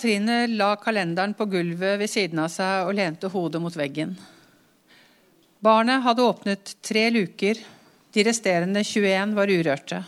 Katrine 0.00 0.46
la 0.46 0.76
kalenderen 0.80 1.34
på 1.36 1.44
gulvet 1.44 1.98
ved 2.00 2.08
siden 2.08 2.38
av 2.40 2.46
seg 2.48 2.86
og 2.88 2.94
lente 2.96 3.28
hodet 3.28 3.60
mot 3.60 3.74
veggen. 3.76 4.14
Barnet 5.60 6.00
hadde 6.06 6.24
åpnet 6.24 6.70
tre 6.80 7.02
luker. 7.12 7.58
De 8.08 8.24
resterende 8.24 8.80
21 8.80 9.34
var 9.36 9.52
urørte. 9.52 9.98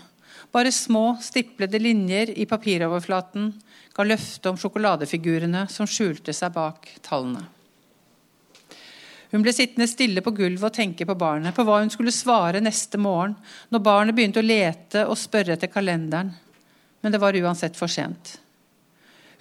Bare 0.48 0.72
små, 0.72 1.18
stiplede 1.20 1.76
linjer 1.76 2.32
i 2.40 2.46
papiroverflaten 2.48 3.50
ga 3.92 4.06
løfte 4.08 4.54
om 4.54 4.56
sjokoladefigurene 4.56 5.66
som 5.68 5.84
skjulte 5.84 6.32
seg 6.32 6.54
bak 6.56 6.88
tallene. 7.04 7.44
Hun 9.28 9.44
ble 9.44 9.52
sittende 9.52 9.90
stille 9.92 10.24
på 10.24 10.32
gulvet 10.38 10.70
og 10.70 10.78
tenke 10.78 11.04
på 11.04 11.18
barnet, 11.20 11.52
på 11.52 11.66
hva 11.68 11.82
hun 11.82 11.92
skulle 11.92 12.16
svare 12.16 12.64
neste 12.64 12.96
morgen, 12.96 13.36
når 13.68 13.84
barnet 13.90 14.16
begynte 14.16 14.40
å 14.40 14.48
lete 14.48 15.04
og 15.04 15.20
spørre 15.20 15.58
etter 15.58 15.68
kalenderen. 15.68 16.32
Men 17.04 17.12
det 17.12 17.20
var 17.20 17.36
uansett 17.36 17.76
for 17.76 17.92
sent. 17.92 18.38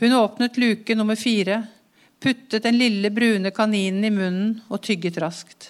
Hun 0.01 0.13
åpnet 0.17 0.57
luke 0.57 0.95
nummer 0.95 1.15
fire, 1.15 1.59
puttet 2.19 2.63
den 2.63 2.77
lille, 2.77 3.11
brune 3.13 3.51
kaninen 3.53 4.07
i 4.07 4.09
munnen 4.09 4.55
og 4.73 4.81
tygget 4.81 5.19
raskt. 5.21 5.67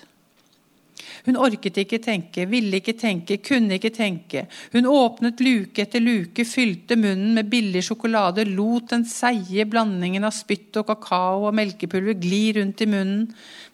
Hun 1.26 1.35
orket 1.35 1.81
ikke 1.84 1.99
tenke, 1.99 2.45
ville 2.48 2.80
ikke 2.80 2.95
tenke, 2.95 3.41
kunne 3.44 3.75
ikke 3.75 3.91
tenke. 3.91 4.45
Hun 4.72 4.88
åpnet 4.88 5.44
luke 5.44 5.84
etter 5.84 5.99
luke, 5.99 6.45
fylte 6.48 6.95
munnen 6.95 7.36
med 7.36 7.52
billig 7.52 7.84
sjokolade, 7.89 8.48
lot 8.55 8.88
den 8.94 9.03
seige 9.03 9.67
blandingen 9.67 10.23
av 10.23 10.31
spytt 10.38 10.80
og 10.80 10.88
kakao 10.94 11.50
og 11.50 11.59
melkepulver 11.59 12.16
gli 12.23 12.41
rundt 12.55 12.81
i 12.81 12.88
munnen, 12.88 13.27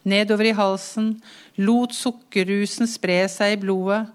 nedover 0.09 0.49
i 0.49 0.57
halsen, 0.57 1.13
lot 1.61 1.93
sukkerrusen 1.93 2.89
spre 2.89 3.27
seg 3.29 3.59
i 3.59 3.61
blodet 3.61 4.07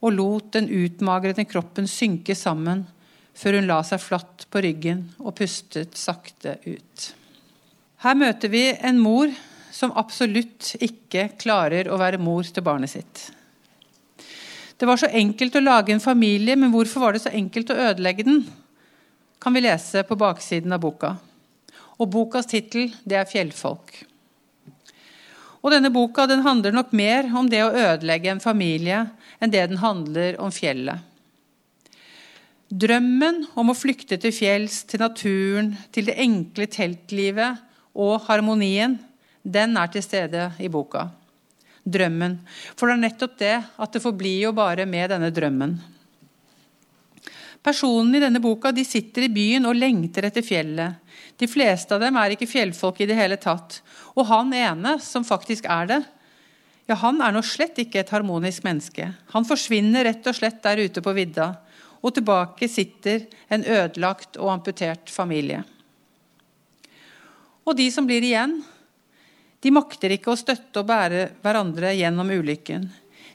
og 0.00 0.16
lot 0.16 0.48
den 0.56 0.72
utmagrede 0.72 1.44
kroppen 1.44 1.84
synke 1.88 2.32
sammen 2.32 2.86
før 3.34 3.58
hun 3.58 3.68
la 3.68 3.80
seg 3.86 4.02
flatt 4.02 4.46
på 4.50 4.62
ryggen 4.64 5.04
og 5.18 5.34
pustet 5.38 5.98
sakte 5.98 6.56
ut. 6.64 7.06
Her 8.04 8.18
møter 8.18 8.52
vi 8.52 8.66
en 8.74 9.00
mor 9.02 9.32
som 9.74 9.94
absolutt 9.98 10.74
ikke 10.84 11.32
klarer 11.40 11.90
å 11.90 11.98
være 11.98 12.20
mor 12.22 12.46
til 12.46 12.64
barnet 12.66 12.92
sitt. 12.94 13.30
Det 14.78 14.86
var 14.86 14.98
så 15.00 15.10
enkelt 15.10 15.56
å 15.56 15.62
lage 15.64 15.94
en 15.94 16.02
familie, 16.02 16.56
men 16.58 16.70
hvorfor 16.74 17.02
var 17.02 17.14
det 17.14 17.24
så 17.24 17.32
enkelt 17.34 17.70
å 17.70 17.80
ødelegge 17.90 18.26
den? 18.26 18.44
kan 19.44 19.54
vi 19.54 19.60
lese 19.60 20.02
på 20.02 20.16
baksiden 20.16 20.72
av 20.72 20.80
boka. 20.80 21.16
Og 22.00 22.08
bokas 22.08 22.46
tittel 22.48 22.94
er 23.04 23.26
'Fjellfolk'. 23.28 23.98
Og 25.60 25.72
denne 25.72 25.90
boka 25.92 26.24
den 26.26 26.40
handler 26.40 26.72
nok 26.72 26.92
mer 26.92 27.28
om 27.36 27.50
det 27.50 27.60
å 27.60 27.72
ødelegge 27.72 28.30
en 28.32 28.40
familie 28.40 29.02
enn 29.40 29.52
det 29.52 29.66
den 29.68 29.82
handler 29.84 30.40
om 30.40 30.52
fjellet. 30.52 30.96
Drømmen 32.74 33.44
om 33.60 33.70
å 33.70 33.76
flykte 33.76 34.16
til 34.18 34.32
fjells, 34.34 34.80
til 34.88 34.98
naturen, 35.04 35.74
til 35.94 36.08
det 36.08 36.16
enkle 36.18 36.66
teltlivet 36.66 37.60
og 37.94 38.24
harmonien, 38.26 38.96
den 39.44 39.76
er 39.78 39.92
til 39.92 40.02
stede 40.02 40.48
i 40.58 40.70
boka. 40.72 41.04
Drømmen. 41.84 42.40
For 42.74 42.88
det 42.88 42.96
er 42.96 43.02
nettopp 43.04 43.36
det 43.38 43.54
at 43.62 43.94
det 43.94 44.02
forblir 44.02 44.48
jo 44.48 44.54
bare 44.56 44.88
med 44.90 45.12
denne 45.12 45.30
drømmen. 45.34 45.76
Personene 47.64 48.18
i 48.18 48.24
denne 48.24 48.42
boka 48.42 48.72
de 48.74 48.82
sitter 48.84 49.28
i 49.28 49.32
byen 49.32 49.68
og 49.68 49.78
lengter 49.78 50.26
etter 50.26 50.44
fjellet. 50.44 50.98
De 51.38 51.46
fleste 51.48 51.94
av 51.94 52.02
dem 52.02 52.18
er 52.18 52.34
ikke 52.34 52.48
fjellfolk 52.50 52.98
i 53.04 53.08
det 53.08 53.18
hele 53.20 53.38
tatt. 53.40 53.78
Og 54.18 54.26
han 54.32 54.50
ene, 54.56 54.96
som 55.00 55.24
faktisk 55.24 55.68
er 55.70 55.92
det, 55.92 56.00
ja, 56.90 56.98
han 57.00 57.22
er 57.24 57.32
nå 57.32 57.40
slett 57.46 57.78
ikke 57.80 58.02
et 58.02 58.10
harmonisk 58.12 58.66
menneske. 58.66 59.06
Han 59.32 59.46
forsvinner 59.48 60.04
rett 60.04 60.26
og 60.28 60.36
slett 60.36 60.58
der 60.66 60.82
ute 60.84 61.00
på 61.04 61.14
vidda, 61.16 61.54
og 62.04 62.12
tilbake 62.12 62.68
sitter 62.68 63.24
en 63.52 63.64
ødelagt 63.64 64.36
og 64.36 64.52
amputert 64.52 65.08
familie. 65.10 65.62
Og 67.64 67.76
de 67.78 67.88
som 67.92 68.04
blir 68.04 68.24
igjen, 68.24 68.58
de 69.64 69.72
makter 69.72 70.12
ikke 70.12 70.34
å 70.34 70.36
støtte 70.36 70.82
og 70.82 70.90
bære 70.90 71.30
hverandre 71.40 71.94
gjennom 71.96 72.28
ulykken. 72.28 72.90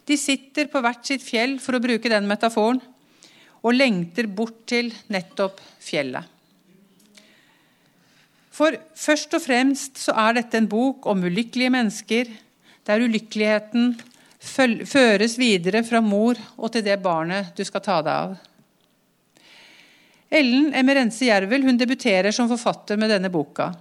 De 0.06 0.18
sitter 0.18 0.70
på 0.70 0.82
hvert 0.86 1.02
sitt 1.06 1.26
fjell, 1.26 1.58
for 1.58 1.78
å 1.78 1.82
bruke 1.82 2.12
den 2.12 2.30
metaforen, 2.30 2.82
og 3.66 3.76
lengter 3.76 4.30
bort 4.30 4.62
til 4.70 4.92
nettopp 5.12 5.58
fjellet. 5.84 6.24
For 8.54 8.76
først 8.96 9.34
og 9.38 9.42
fremst 9.44 9.98
så 10.02 10.14
er 10.28 10.38
dette 10.38 10.60
en 10.60 10.70
bok 10.70 11.08
om 11.10 11.26
ulykkelige 11.26 11.74
mennesker, 11.74 12.30
der 12.86 13.06
ulykkeligheten 13.06 13.94
føres 14.40 15.38
videre 15.40 15.82
fra 15.88 16.02
mor 16.04 16.40
og 16.58 16.72
til 16.74 16.86
det 16.86 16.98
barnet 17.04 17.52
du 17.58 17.64
skal 17.68 17.84
ta 17.86 18.00
deg 18.06 18.14
av. 18.14 18.38
Ellen 20.30 20.74
Emerense 20.78 21.26
Jervel 21.26 21.64
hun 21.66 21.78
debuterer 21.78 22.34
som 22.36 22.50
forfatter 22.52 23.00
med 23.02 23.10
denne 23.10 23.32
boka. 23.34 23.72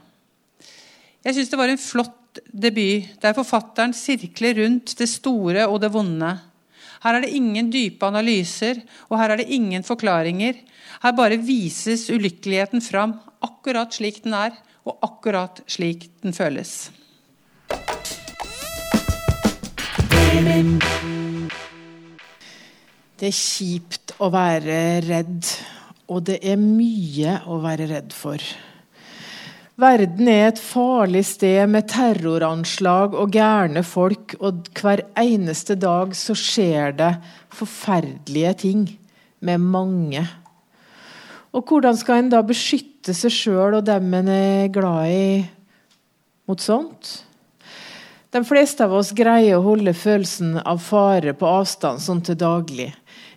Jeg 1.24 1.36
syns 1.36 1.50
det 1.52 1.58
var 1.60 1.68
en 1.68 1.80
flott 1.80 2.40
debut 2.48 3.18
der 3.20 3.36
forfatteren 3.36 3.92
sirkler 3.96 4.56
rundt 4.62 4.94
det 4.96 5.10
store 5.10 5.66
og 5.68 5.82
det 5.82 5.92
vonde. 5.92 6.30
Her 7.04 7.18
er 7.18 7.22
det 7.22 7.34
ingen 7.36 7.68
dype 7.70 8.06
analyser, 8.08 8.80
og 9.10 9.20
her 9.20 9.34
er 9.34 9.42
det 9.42 9.52
ingen 9.54 9.84
forklaringer. 9.86 10.56
Her 11.04 11.14
bare 11.14 11.38
vises 11.38 12.08
ulykkeligheten 12.10 12.82
fram 12.82 13.18
akkurat 13.44 13.94
slik 13.94 14.24
den 14.24 14.34
er, 14.34 14.56
og 14.88 14.98
akkurat 15.04 15.60
slik 15.68 16.08
den 16.24 16.32
føles. 16.34 16.88
Det 23.18 23.28
er 23.28 23.36
kjipt 23.36 24.16
å 24.22 24.30
være 24.32 24.78
redd, 25.04 25.52
og 26.08 26.24
det 26.28 26.40
er 26.40 26.56
mye 26.60 27.38
å 27.48 27.60
være 27.62 27.88
redd 27.90 28.14
for. 28.16 28.42
Verden 29.78 30.26
er 30.26 30.48
et 30.48 30.58
farlig 30.58 31.22
sted 31.28 31.68
med 31.70 31.86
terroranslag 31.92 33.12
og 33.14 33.36
gærne 33.36 33.84
folk, 33.86 34.34
og 34.42 34.66
hver 34.74 35.04
eneste 35.20 35.76
dag 35.78 36.16
så 36.18 36.34
skjer 36.34 36.96
det 36.98 37.12
forferdelige 37.54 38.54
ting 38.64 38.82
med 39.46 39.62
mange. 39.62 40.24
Og 41.54 41.70
hvordan 41.70 41.96
skal 41.96 42.24
en 42.24 42.32
da 42.32 42.42
beskytte 42.42 43.14
seg 43.14 43.32
sjøl 43.32 43.78
og 43.78 43.86
dem 43.86 44.10
en 44.18 44.32
er 44.34 44.72
glad 44.74 45.14
i, 45.14 45.30
mot 46.50 46.60
sånt? 46.60 47.14
De 48.34 48.42
fleste 48.44 48.84
av 48.84 48.92
oss 48.98 49.14
greier 49.16 49.56
å 49.56 49.64
holde 49.64 49.94
følelsen 49.96 50.58
av 50.58 50.82
fare 50.84 51.32
på 51.38 51.48
avstand 51.48 52.02
sånn 52.02 52.20
til 52.26 52.36
daglig. 52.40 52.90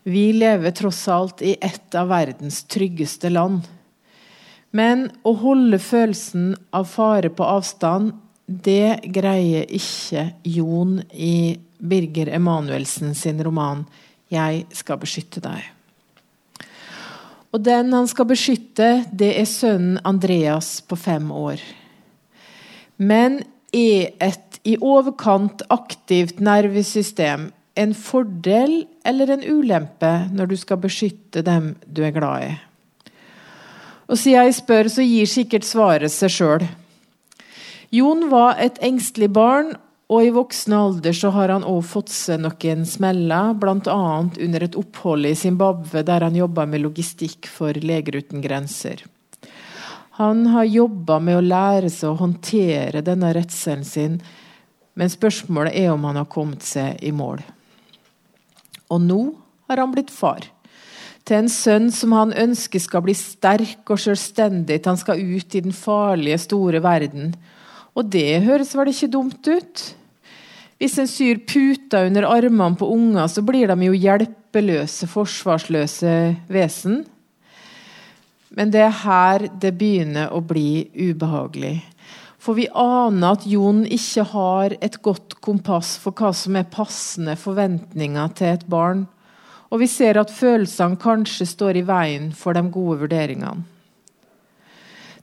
Vi 0.03 0.33
lever 0.33 0.71
tross 0.71 1.07
alt 1.07 1.41
i 1.41 1.55
et 1.61 1.95
av 1.95 2.09
verdens 2.09 2.63
tryggeste 2.63 3.29
land. 3.29 3.67
Men 4.71 5.09
å 5.27 5.33
holde 5.37 5.77
følelsen 5.83 6.55
av 6.73 6.87
fare 6.89 7.29
på 7.29 7.45
avstand, 7.45 8.15
det 8.45 9.03
greier 9.13 9.67
ikke 9.69 10.31
Jon 10.47 10.97
i 11.13 11.59
Birger 11.77 12.31
Emanuelsen 12.33 13.13
sin 13.15 13.43
roman 13.43 13.85
'Jeg 14.31 14.65
skal 14.71 14.97
beskytte 14.97 15.41
deg'. 15.41 15.69
Og 17.53 17.63
den 17.63 17.93
han 17.93 18.07
skal 18.07 18.25
beskytte, 18.25 19.05
det 19.11 19.39
er 19.39 19.45
sønnen 19.45 19.99
Andreas 20.05 20.81
på 20.81 20.95
fem 20.95 21.31
år. 21.31 21.59
Men 22.97 23.43
er 23.73 24.13
et 24.19 24.59
i 24.63 24.77
overkant 24.77 25.61
aktivt 25.69 26.39
nervesystem 26.39 27.51
en 27.75 27.93
fordel 27.95 28.85
eller 29.07 29.31
en 29.31 29.43
ulempe 29.43 30.11
når 30.33 30.51
du 30.51 30.57
skal 30.59 30.81
beskytte 30.83 31.43
dem 31.45 31.75
du 31.87 32.03
er 32.05 32.15
glad 32.15 32.47
i? 32.49 32.51
Og 34.11 34.19
siden 34.19 34.43
jeg 34.43 34.57
spør, 34.57 34.89
så 34.91 35.05
gir 35.07 35.29
sikkert 35.29 35.63
svaret 35.63 36.11
seg 36.11 36.33
sjøl. 36.33 36.65
Jon 37.95 38.27
var 38.31 38.59
et 38.59 38.79
engstelig 38.83 39.31
barn, 39.31 39.71
og 40.11 40.25
i 40.25 40.33
voksen 40.35 40.75
alder 40.75 41.15
så 41.15 41.31
har 41.31 41.53
han 41.53 41.63
òg 41.63 41.85
fått 41.87 42.11
seg 42.11 42.41
noen 42.43 42.83
smeller, 42.87 43.53
bl.a. 43.55 44.01
under 44.27 44.65
et 44.65 44.75
opphold 44.75 45.29
i 45.29 45.37
Zimbabwe 45.39 46.03
der 46.07 46.27
han 46.27 46.35
jobba 46.35 46.65
med 46.67 46.83
logistikk 46.83 47.47
for 47.47 47.79
Leger 47.79 48.19
uten 48.19 48.43
grenser. 48.43 49.05
Han 50.19 50.43
har 50.51 50.67
jobba 50.67 51.21
med 51.23 51.39
å 51.39 51.45
lære 51.45 51.89
seg 51.89 52.11
å 52.11 52.19
håndtere 52.19 52.99
denne 53.07 53.31
redselen 53.33 53.87
sin, 53.87 54.19
men 54.99 55.09
spørsmålet 55.09 55.79
er 55.79 55.93
om 55.93 56.03
han 56.09 56.19
har 56.19 56.27
kommet 56.31 56.67
seg 56.67 56.99
i 56.99 57.13
mål. 57.15 57.39
Og 58.91 58.99
nå 59.03 59.21
har 59.71 59.79
han 59.79 59.93
blitt 59.93 60.11
far 60.13 60.49
til 61.27 61.37
en 61.37 61.49
sønn 61.51 61.89
som 61.93 62.13
han 62.15 62.33
ønsker 62.33 62.81
skal 62.81 63.03
bli 63.05 63.13
sterk 63.17 63.89
og 63.93 63.99
selvstendig 64.01 64.79
til 64.79 64.91
han 64.91 64.99
skal 64.99 65.21
ut 65.21 65.55
i 65.55 65.63
den 65.63 65.75
farlige, 65.75 66.39
store 66.41 66.81
verden. 66.83 67.35
Og 67.95 68.07
det 68.09 68.41
høres 68.45 68.73
vel 68.77 68.91
ikke 68.91 69.11
dumt 69.13 69.47
ut? 69.47 69.83
Hvis 70.81 70.97
en 70.97 71.09
syr 71.09 71.43
puter 71.45 72.07
under 72.09 72.25
armene 72.25 72.77
på 72.79 72.89
unger, 72.89 73.27
så 73.29 73.43
blir 73.45 73.69
de 73.69 73.85
jo 73.85 73.93
hjelpeløse, 73.93 75.09
forsvarsløse 75.11 76.13
vesen. 76.49 77.03
Men 78.51 78.73
det 78.73 78.81
er 78.87 78.97
her 79.03 79.45
det 79.61 79.75
begynner 79.77 80.33
å 80.33 80.41
bli 80.41 80.89
ubehagelig. 80.97 81.77
For 82.41 82.57
vi 82.57 82.65
aner 82.73 83.35
at 83.35 83.45
Jon 83.45 83.83
ikke 83.85 84.23
har 84.31 84.73
et 84.81 84.97
godt 85.05 85.37
kompass 85.45 85.93
for 86.01 86.17
hva 86.17 86.31
som 86.33 86.57
er 86.57 86.69
passende 86.73 87.35
forventninger 87.37 88.33
til 88.39 88.55
et 88.55 88.63
barn. 88.71 89.05
Og 89.69 89.83
vi 89.83 89.87
ser 89.87 90.17
at 90.19 90.33
følelsene 90.33 90.97
kanskje 90.99 91.45
står 91.47 91.79
i 91.79 91.85
veien 91.85 92.31
for 92.35 92.57
de 92.57 92.65
gode 92.73 93.03
vurderingene. 93.03 93.67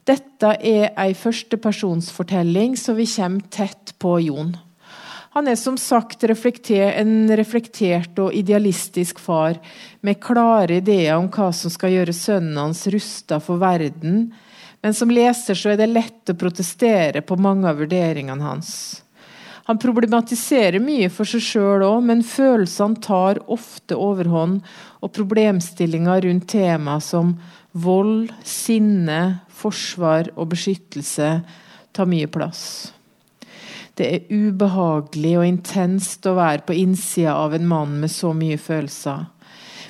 Dette 0.09 0.55
er 0.65 0.87
ei 0.97 1.11
førstepersonsfortelling, 1.13 2.73
så 2.79 2.95
vi 2.97 3.05
kommer 3.11 3.45
tett 3.53 3.93
på 4.01 4.15
Jon. 4.23 4.55
Han 5.35 5.47
er 5.47 5.59
som 5.59 5.75
sagt 5.77 6.23
en 6.25 7.13
reflektert 7.37 8.17
og 8.17 8.33
idealistisk 8.33 9.19
far, 9.21 9.59
med 10.01 10.17
klare 10.23 10.79
ideer 10.79 11.19
om 11.19 11.27
hva 11.29 11.51
som 11.53 11.69
skal 11.69 11.93
gjøre 11.93 12.15
sønnen 12.15 12.57
hans 12.57 12.87
rusta 12.89 13.37
for 13.43 13.61
verden, 13.61 14.31
men 14.81 14.95
som 14.95 15.11
leser 15.11 15.57
så 15.57 15.73
er 15.73 15.79
det 15.81 15.91
lett 15.91 16.31
å 16.31 16.37
protestere 16.39 17.21
på 17.25 17.37
mange 17.41 17.67
av 17.69 17.81
vurderingene 17.81 18.45
hans. 18.45 18.71
Han 19.69 19.77
problematiserer 19.77 20.81
mye 20.81 21.11
for 21.13 21.29
seg 21.29 21.43
sjøl 21.45 21.83
òg, 21.85 21.99
men 22.07 22.23
følelsene 22.25 22.97
tar 23.05 23.37
ofte 23.53 23.93
overhånd, 23.93 24.63
og 25.03 25.11
problemstillinger 25.13 26.23
rundt 26.25 26.47
tema 26.49 26.95
som 27.03 27.35
vold, 27.77 28.31
sinne, 28.41 29.43
forsvar 29.53 30.31
og 30.33 30.55
beskyttelse 30.55 31.29
tar 31.93 32.09
mye 32.09 32.31
plass. 32.31 32.63
Det 33.99 34.07
er 34.07 34.27
ubehagelig 34.31 35.35
og 35.37 35.45
intenst 35.45 36.25
å 36.25 36.37
være 36.39 36.63
på 36.65 36.77
innsida 36.81 37.35
av 37.35 37.53
en 37.53 37.67
mann 37.67 37.97
med 38.01 38.09
så 38.09 38.31
mye 38.33 38.57
følelser. 38.57 39.27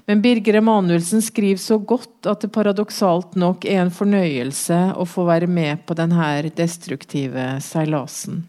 Men 0.07 0.21
Birger 0.21 0.59
Emanuelsen 0.61 1.21
skriver 1.21 1.61
så 1.61 1.77
godt 1.77 2.29
at 2.29 2.43
det 2.43 2.51
paradoksalt 2.55 3.35
nok 3.39 3.65
er 3.65 3.83
en 3.83 3.93
fornøyelse 3.93 4.79
å 4.95 5.05
få 5.09 5.25
være 5.27 5.49
med 5.49 5.83
på 5.85 5.97
denne 5.97 6.29
destruktive 6.55 7.51
seilasen. 7.63 8.45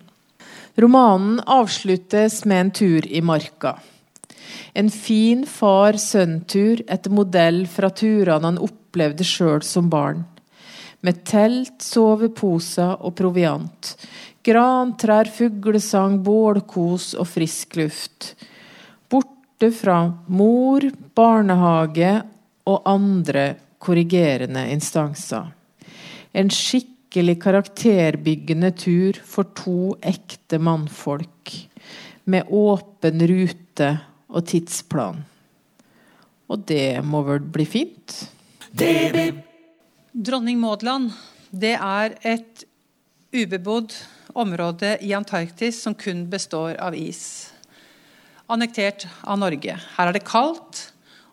Romanen 0.80 1.40
avsluttes 1.46 2.44
med 2.44 2.60
en 2.60 2.70
tur 2.70 3.06
i 3.06 3.20
marka. 3.20 3.74
En 4.74 4.90
fin 4.90 5.42
far-sønn-tur 5.46 6.84
etter 6.88 7.12
modell 7.12 7.64
fra 7.70 7.90
turene 7.90 8.46
han 8.46 8.60
opplevde 8.62 9.26
sjøl 9.26 9.64
som 9.66 9.90
barn. 9.90 10.24
Med 11.00 11.22
telt, 11.28 11.80
soveposer 11.82 13.00
og 13.00 13.16
proviant. 13.18 13.94
Grantrær, 14.46 15.28
fuglesang, 15.32 16.20
bålkos 16.24 17.12
og 17.18 17.28
frisk 17.28 17.76
luft. 17.80 18.34
Borte 19.60 19.76
fra 19.76 20.12
mor, 20.32 20.80
barnehage 21.12 22.22
og 22.64 22.86
andre 22.88 23.58
korrigerende 23.76 24.62
instanser. 24.72 25.50
En 26.32 26.48
skikkelig 26.48 27.34
karakterbyggende 27.42 28.70
tur 28.72 29.20
for 29.20 29.52
to 29.52 29.98
ekte 30.00 30.56
mannfolk. 30.56 31.52
Med 32.24 32.48
åpen 32.48 33.20
rute 33.28 33.90
og 34.32 34.48
tidsplan. 34.48 35.20
Og 36.48 36.64
det 36.64 37.04
må 37.04 37.20
vel 37.28 37.44
bli 37.44 37.68
fint? 37.68 38.16
Dronning 38.72 40.56
Maudland, 40.56 41.12
det 41.52 41.76
er 41.76 42.16
et 42.24 42.64
ubebodd 43.36 43.92
område 44.32 44.96
i 45.04 45.12
Antarktis 45.12 45.84
som 45.84 45.92
kun 45.92 46.30
består 46.32 46.80
av 46.80 46.96
is. 46.96 47.49
Annektert 48.50 49.06
av 49.22 49.38
Norge. 49.38 49.76
Her 49.96 50.10
er 50.10 50.16
det 50.16 50.26
kaldt, 50.26 50.88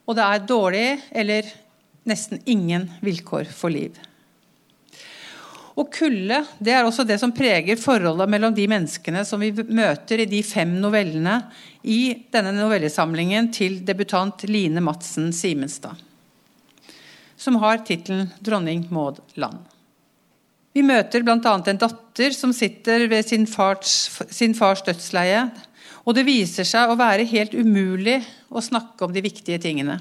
og 0.06 0.18
det 0.18 0.26
er 0.26 0.46
dårlig 0.48 0.88
eller 1.12 1.50
nesten 2.08 2.40
ingen 2.46 2.88
vilkår 3.04 3.50
for 3.52 3.74
liv. 3.74 3.98
Og 5.78 5.92
kulde 5.94 6.40
det 6.58 6.74
er 6.74 6.88
også 6.88 7.06
det 7.06 7.20
som 7.22 7.34
preger 7.36 7.78
forholdet 7.78 8.30
mellom 8.32 8.56
de 8.58 8.66
menneskene 8.70 9.22
som 9.28 9.44
vi 9.44 9.52
møter 9.54 10.24
i 10.24 10.30
de 10.30 10.42
fem 10.46 10.72
novellene 10.82 11.38
i 11.86 12.26
denne 12.34 12.56
novellesamlingen 12.56 13.52
til 13.54 13.80
debutant 13.86 14.48
Line 14.50 14.82
Madsen 14.82 15.30
Simenstad, 15.36 15.94
som 17.38 17.60
har 17.62 17.84
tittelen 17.86 18.32
'Dronning 18.42 18.88
Maud 18.90 19.22
land'. 19.36 19.68
Vi 20.74 20.84
møter 20.86 21.24
bl.a. 21.26 21.38
en 21.42 21.80
datter 21.82 22.34
som 22.38 22.52
sitter 22.54 23.08
ved 23.10 23.26
sin 23.26 23.48
fars, 23.50 24.10
sin 24.30 24.54
fars 24.54 24.84
dødsleie. 24.86 25.48
Og 26.08 26.16
det 26.16 26.24
viser 26.24 26.64
seg 26.68 26.88
å 26.88 27.00
være 27.00 27.28
helt 27.28 27.52
umulig 27.52 28.22
å 28.48 28.64
snakke 28.64 29.04
om 29.04 29.12
de 29.12 29.24
viktige 29.26 29.60
tingene. 29.60 30.00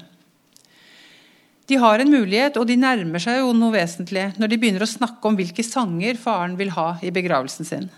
De 1.67 1.75
har 1.75 1.99
en 1.99 2.11
mulighet, 2.11 2.55
og 2.55 2.69
de 2.69 2.77
nærmer 2.79 3.19
seg 3.19 3.41
jo 3.41 3.51
noe 3.51 3.75
vesentlig 3.75 4.29
når 4.39 4.51
de 4.51 4.59
begynner 4.61 4.85
å 4.85 4.87
snakke 4.87 5.27
om 5.27 5.35
hvilke 5.35 5.65
sanger 5.67 6.19
faren 6.21 6.55
vil 6.59 6.71
ha 6.77 6.93
i 7.03 7.11
begravelsen 7.11 7.67
sin. 7.67 7.89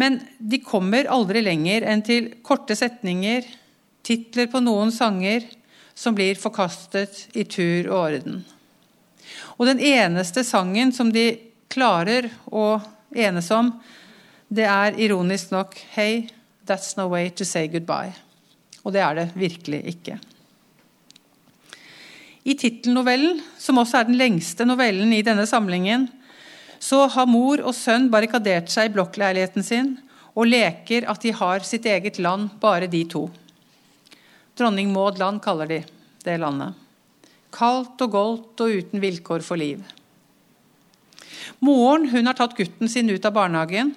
Men 0.00 0.16
de 0.38 0.62
kommer 0.64 1.10
aldri 1.12 1.42
lenger 1.44 1.84
enn 1.84 2.00
til 2.06 2.30
korte 2.46 2.72
setninger, 2.78 3.44
titler 4.00 4.48
på 4.48 4.62
noen 4.64 4.88
sanger 4.94 5.44
som 5.92 6.16
blir 6.16 6.40
forkastet 6.40 7.26
i 7.36 7.44
tur 7.44 7.90
og 7.90 7.98
orden. 7.98 8.40
Og 9.60 9.68
den 9.68 9.82
eneste 9.84 10.40
sangen 10.48 10.94
som 10.96 11.12
de 11.12 11.34
klarer 11.68 12.30
å 12.48 12.78
enes 13.12 13.50
om, 13.52 13.74
det 14.50 14.66
er 14.66 14.98
ironisk 14.98 15.50
nok 15.50 15.74
'Hey, 15.94 16.28
that's 16.66 16.96
no 16.96 17.08
way 17.08 17.30
to 17.30 17.44
say 17.44 17.68
goodbye'. 17.68 18.18
Og 18.84 18.92
det 18.92 19.00
er 19.00 19.14
det 19.14 19.32
virkelig 19.34 19.84
ikke. 19.86 20.18
I 22.44 22.54
tittelnovellen, 22.54 23.40
som 23.58 23.78
også 23.78 23.98
er 23.98 24.04
den 24.08 24.16
lengste 24.16 24.64
novellen 24.64 25.12
i 25.12 25.22
denne 25.22 25.46
samlingen, 25.46 26.08
så 26.80 27.06
har 27.06 27.28
mor 27.28 27.60
og 27.60 27.74
sønn 27.76 28.08
barrikadert 28.10 28.70
seg 28.72 28.88
i 28.88 28.94
blokkleiligheten 28.94 29.62
sin 29.62 29.98
og 30.34 30.48
leker 30.48 31.04
at 31.10 31.20
de 31.20 31.34
har 31.36 31.60
sitt 31.60 31.84
eget 31.84 32.18
land, 32.18 32.48
bare 32.60 32.88
de 32.88 33.04
to. 33.04 33.28
Dronning 34.56 34.92
Maud 34.92 35.18
land 35.20 35.42
kaller 35.44 35.68
de 35.68 35.82
det 36.24 36.38
landet. 36.40 36.74
Kaldt 37.52 38.00
og 38.00 38.10
goldt 38.10 38.62
og 38.64 38.76
uten 38.80 39.02
vilkår 39.02 39.44
for 39.44 39.60
liv. 39.60 39.82
Moren 41.60 42.08
hun 42.08 42.28
har 42.28 42.38
tatt 42.38 42.56
gutten 42.56 42.88
sin 42.88 43.10
ut 43.10 43.24
av 43.26 43.34
barnehagen, 43.36 43.92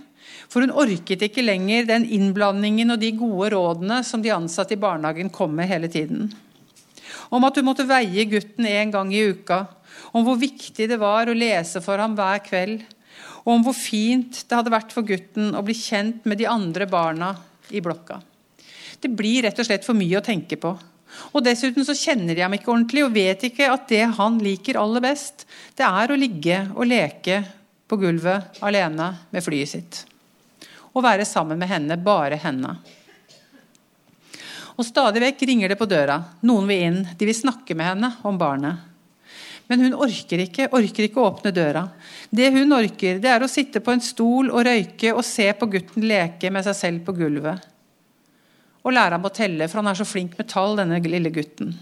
for 0.53 0.61
hun 0.61 0.73
orket 0.77 1.23
ikke 1.25 1.41
lenger 1.41 1.87
den 1.89 2.03
innblandingen 2.13 2.93
og 2.93 2.99
de 3.01 3.09
gode 3.17 3.49
rådene 3.55 4.03
som 4.05 4.21
de 4.21 4.29
ansatte 4.35 4.75
i 4.75 4.81
barnehagen 4.81 5.31
kom 5.33 5.55
med 5.57 5.65
hele 5.71 5.89
tiden. 5.89 6.27
Om 7.33 7.47
at 7.47 7.57
hun 7.57 7.65
måtte 7.65 7.87
veie 7.89 8.27
gutten 8.29 8.67
én 8.69 8.91
gang 8.93 9.09
i 9.09 9.23
uka, 9.33 9.63
om 10.13 10.21
hvor 10.27 10.37
viktig 10.37 10.85
det 10.91 10.99
var 11.01 11.25
å 11.25 11.33
lese 11.33 11.81
for 11.81 11.97
ham 11.97 12.13
hver 12.17 12.43
kveld, 12.45 12.83
og 13.43 13.49
om 13.55 13.65
hvor 13.65 13.75
fint 13.75 14.43
det 14.45 14.59
hadde 14.59 14.75
vært 14.75 14.93
for 14.93 15.09
gutten 15.09 15.57
å 15.57 15.65
bli 15.65 15.73
kjent 15.73 16.29
med 16.29 16.37
de 16.37 16.47
andre 16.49 16.85
barna 16.89 17.33
i 17.73 17.81
blokka. 17.81 18.21
Det 19.01 19.09
blir 19.09 19.47
rett 19.47 19.57
og 19.57 19.67
slett 19.67 19.89
for 19.89 19.97
mye 19.97 20.21
å 20.21 20.25
tenke 20.25 20.61
på. 20.61 20.71
Og 21.33 21.43
Dessuten 21.45 21.85
så 21.85 21.97
kjenner 21.97 22.37
de 22.37 22.45
ham 22.45 22.53
ikke 22.53 22.71
ordentlig 22.71 23.03
og 23.05 23.17
vet 23.17 23.49
ikke 23.49 23.73
at 23.73 23.89
det 23.89 24.05
han 24.21 24.37
liker 24.41 24.77
aller 24.81 25.03
best, 25.03 25.47
det 25.73 25.85
er 25.89 26.13
å 26.13 26.17
ligge 26.17 26.63
og 26.73 26.87
leke 26.93 27.41
på 27.89 27.99
gulvet 28.05 28.63
alene 28.65 29.15
med 29.33 29.45
flyet 29.45 29.73
sitt. 29.73 30.03
Og 30.93 31.03
være 31.05 31.25
sammen 31.25 31.59
med 31.59 31.69
henne, 31.71 31.97
bare 31.97 32.37
henne. 32.41 32.75
Og 34.73 34.85
Stadig 34.85 35.21
vekk 35.21 35.43
ringer 35.49 35.73
det 35.73 35.77
på 35.77 35.89
døra. 35.89 36.19
Noen 36.45 36.69
vil 36.69 36.85
inn. 36.87 37.01
De 37.17 37.29
vil 37.29 37.37
snakke 37.37 37.77
med 37.77 37.91
henne 37.91 38.09
om 38.25 38.37
barnet. 38.41 38.89
Men 39.69 39.85
hun 39.85 39.97
orker 40.05 40.41
ikke, 40.43 40.69
orker 40.75 41.07
ikke 41.07 41.21
å 41.21 41.29
åpne 41.31 41.53
døra. 41.55 41.85
Det 42.29 42.49
hun 42.53 42.75
orker, 42.75 43.21
det 43.23 43.29
er 43.31 43.45
å 43.45 43.49
sitte 43.49 43.81
på 43.81 43.93
en 43.93 44.03
stol 44.03 44.51
og 44.51 44.65
røyke 44.67 45.13
og 45.13 45.23
se 45.25 45.47
på 45.57 45.69
gutten 45.71 46.05
leke 46.09 46.51
med 46.51 46.65
seg 46.67 46.77
selv 46.77 47.05
på 47.07 47.15
gulvet 47.17 47.69
og 48.83 48.91
lære 48.91 49.17
ham 49.17 49.25
å 49.27 49.33
telle, 49.33 49.67
for 49.69 49.79
han 49.79 49.91
er 49.91 49.99
så 49.99 50.07
flink 50.07 50.37
med 50.37 50.49
tall, 50.51 50.75
denne 50.79 50.99
lille 51.07 51.31
gutten. 51.33 51.73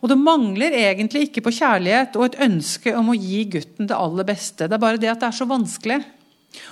Og 0.00 0.10
Det 0.10 0.18
mangler 0.20 0.76
egentlig 0.76 1.26
ikke 1.26 1.42
på 1.46 1.54
kjærlighet 1.56 2.16
og 2.16 2.26
et 2.28 2.38
ønske 2.46 2.92
om 2.96 3.10
å 3.10 3.16
gi 3.16 3.42
gutten 3.56 3.88
det 3.90 3.96
aller 3.96 4.26
beste. 4.28 4.68
Det 4.68 4.76
er 4.76 4.82
bare 4.82 5.00
det 5.02 5.10
at 5.10 5.22
det 5.22 5.28
er 5.28 5.36
så 5.36 5.48
vanskelig. 5.50 5.98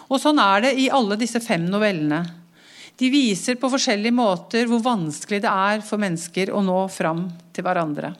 Og 0.08 0.20
Sånn 0.20 0.40
er 0.42 0.66
det 0.66 0.72
i 0.80 0.90
alle 0.92 1.18
disse 1.20 1.40
fem 1.44 1.66
novellene. 1.70 2.22
De 2.96 3.10
viser 3.10 3.58
på 3.58 3.70
forskjellige 3.72 4.14
måter 4.14 4.68
hvor 4.70 4.82
vanskelig 4.84 5.40
det 5.42 5.50
er 5.50 5.82
for 5.82 5.98
mennesker 6.02 6.52
å 6.54 6.62
nå 6.62 6.84
fram 6.94 7.26
til 7.54 7.66
hverandre. 7.66 8.12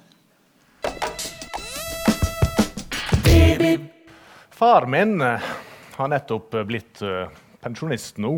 Far 4.54 4.87
min 4.90 5.21
har 5.21 6.11
nettopp 6.11 6.59
blitt 6.66 7.02
eh, 7.06 7.30
pensjonist 7.62 8.18
nå. 8.23 8.35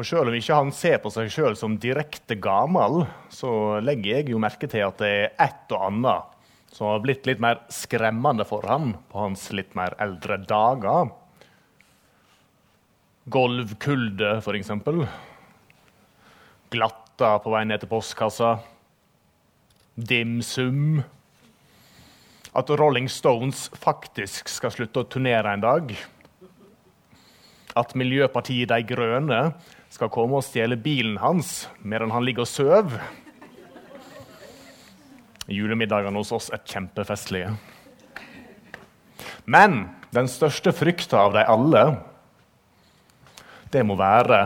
Og 0.00 0.06
selv 0.06 0.30
om 0.30 0.36
ikke 0.36 0.56
han 0.56 0.70
ser 0.72 1.00
på 1.02 1.12
seg 1.12 1.28
sjøl 1.32 1.56
som 1.58 1.76
direkte 1.80 2.38
gammel, 2.40 3.02
så 3.28 3.80
legger 3.84 4.20
jeg 4.20 4.32
jo 4.32 4.40
merke 4.40 4.68
til 4.70 4.86
at 4.86 5.00
det 5.02 5.10
er 5.10 5.32
et 5.44 5.74
og 5.74 5.88
annet 5.90 6.36
som 6.70 6.86
har 6.88 7.02
blitt 7.04 7.26
litt 7.28 7.42
mer 7.42 7.64
skremmende 7.72 8.46
for 8.48 8.64
ham 8.70 8.94
på 9.10 9.24
hans 9.24 9.48
litt 9.52 9.74
mer 9.76 9.96
eldre 10.00 10.38
dager. 10.48 11.10
Golvkulde, 13.28 14.38
f.eks. 14.40 14.70
Glatta 16.70 17.30
på 17.42 17.52
vei 17.52 17.64
ned 17.68 17.82
til 17.82 17.90
postkassa. 17.90 18.54
Dimsum. 19.94 21.02
At 22.56 22.70
Rolling 22.72 23.10
Stones 23.12 23.68
faktisk 23.76 24.48
skal 24.48 24.72
slutte 24.72 25.02
å 25.02 25.10
turnere 25.10 25.52
en 25.52 25.64
dag. 25.66 25.92
At 27.76 27.92
Miljøpartiet 27.94 28.72
De 28.72 28.80
Grønne 28.88 29.42
skal 29.92 30.10
komme 30.10 30.40
og 30.40 30.46
stjele 30.46 30.78
bilen 30.80 31.20
hans 31.20 31.68
medan 31.82 32.14
han 32.14 32.24
ligger 32.24 32.46
og 32.46 32.50
sover. 32.50 33.04
Julemiddagene 35.50 36.18
hos 36.18 36.32
oss 36.32 36.48
er 36.54 36.62
kjempefestlige. 36.64 37.52
Men 39.50 39.90
den 40.14 40.28
største 40.30 40.72
frykta 40.74 41.26
av 41.26 41.34
de 41.34 41.44
alle, 41.46 41.84
det 43.70 43.82
må 43.86 43.96
være 43.98 44.40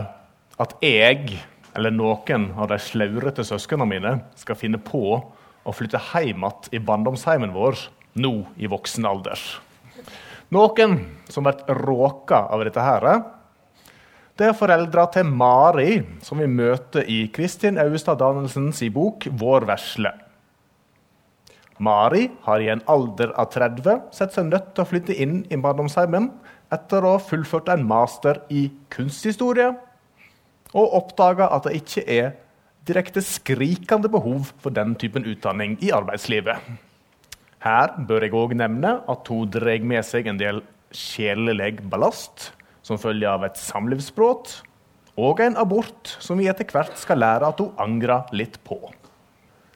at 0.61 0.75
jeg 0.85 1.39
eller 1.75 1.91
noen 1.91 2.49
av 2.55 2.69
de 2.71 2.77
slaurete 2.79 3.43
søsknene 3.45 3.87
mine 3.89 4.13
skal 4.39 4.57
finne 4.59 4.79
på 4.79 5.17
å 5.65 5.73
flytte 5.73 5.99
hjem 6.11 6.45
igjen 6.45 6.75
i 6.77 6.81
barndomsheimen 6.87 7.55
vår 7.55 7.79
nå 8.21 8.33
i 8.55 8.69
voksen 8.71 9.07
alder. 9.09 9.39
Noen 10.55 10.99
som 11.27 11.43
blir 11.43 11.81
råka 11.81 12.45
av 12.53 12.61
dette, 12.63 12.79
her, 12.79 13.07
det 14.37 14.49
er 14.49 14.57
foreldra 14.57 15.07
til 15.11 15.27
Mari, 15.27 15.97
som 16.23 16.39
vi 16.39 16.47
møter 16.47 17.07
i 17.09 17.25
Kristin 17.33 17.79
Auestad 17.81 18.21
Danielsens 18.21 18.83
bok 18.93 19.27
'Vår 19.31 19.65
vesle'. 19.67 20.13
Mari 21.79 22.29
har 22.45 22.59
i 22.59 22.69
en 22.71 22.83
alder 22.87 23.33
av 23.35 23.49
30 23.51 24.11
sett 24.11 24.31
seg 24.31 24.45
nødt 24.47 24.73
til 24.75 24.83
å 24.83 24.87
flytte 24.87 25.15
inn 25.15 25.45
i 25.49 25.57
barndomsheimen 25.59 26.29
etter 26.75 27.05
å 27.05 27.15
ha 27.15 27.21
fullført 27.23 27.71
en 27.73 27.85
master 27.87 28.43
i 28.53 28.67
kunsthistorie 28.93 29.71
og 30.75 30.97
oppdaga 30.99 31.49
at 31.55 31.67
det 31.67 31.77
ikke 31.79 32.03
er 32.11 32.33
direkte 32.85 33.23
skrikende 33.25 34.11
behov 34.11 34.51
for 34.61 34.75
den 34.75 34.93
typen 34.99 35.25
utdanning 35.25 35.77
i 35.81 35.91
arbeidslivet. 35.95 36.59
Her 37.65 37.95
bør 38.07 38.27
jeg 38.27 38.35
òg 38.37 38.53
nevne 38.59 38.99
at 39.09 39.31
hun 39.31 39.49
drar 39.49 39.87
med 39.89 40.05
seg 40.05 40.27
en 40.29 40.41
del 40.41 40.61
sjelelig 40.93 41.79
ballast 41.89 42.51
som 42.85 42.99
følge 43.01 43.29
av 43.29 43.47
et 43.47 43.57
samlivsbrudd 43.57 44.51
og 45.15 45.41
en 45.41 45.57
abort 45.57 46.11
som 46.21 46.37
vi 46.37 46.49
etter 46.51 46.67
hvert 46.69 46.93
skal 46.99 47.21
lære 47.23 47.49
at 47.49 47.63
hun 47.63 47.73
angrer 47.81 48.29
litt 48.35 48.59
på. 48.67 48.77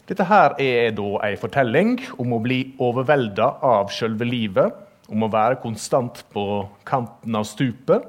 Dette 0.10 0.26
her 0.26 0.56
er 0.62 0.92
da 0.98 1.10
ei 1.26 1.36
fortelling 1.38 1.98
om 2.22 2.34
å 2.34 2.42
bli 2.44 2.60
overvelda 2.82 3.50
av 3.66 3.92
sjølve 3.94 4.26
livet, 4.26 4.74
om 5.10 5.26
å 5.26 5.32
være 5.34 5.60
konstant 5.64 6.24
på 6.34 6.44
kanten 6.88 7.36
av 7.36 7.48
stupet, 7.50 8.06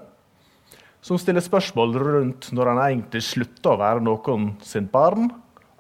som 1.01 1.17
stiller 1.17 1.45
spørsmål 1.45 1.97
rundt 1.97 2.51
når 2.53 2.73
han 2.73 2.83
egentlig 2.85 3.23
slutter 3.25 3.73
å 3.73 3.81
være 3.81 4.05
noen 4.05 4.51
sin 4.65 4.89
barn, 4.93 5.31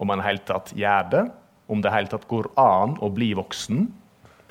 om 0.00 0.12
han 0.12 0.22
i 0.22 0.28
hele 0.30 0.44
tatt 0.48 0.72
gjør 0.76 1.10
det, 1.12 1.24
om 1.70 1.82
det 1.82 1.90
i 1.90 1.94
hele 1.98 2.10
tatt 2.10 2.24
går 2.30 2.48
an 2.58 2.96
å 3.04 3.10
bli 3.12 3.34
voksen. 3.36 3.84